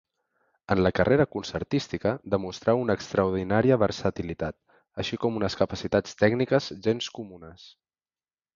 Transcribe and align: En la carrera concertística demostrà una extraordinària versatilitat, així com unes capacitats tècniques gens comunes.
En 0.75 0.79
la 0.85 0.91
carrera 0.99 1.27
concertística 1.35 2.13
demostrà 2.35 2.75
una 2.85 2.95
extraordinària 2.99 3.79
versatilitat, 3.83 4.59
així 5.05 5.21
com 5.27 5.39
unes 5.43 5.59
capacitats 5.61 6.19
tècniques 6.23 6.71
gens 6.89 7.13
comunes. 7.21 7.69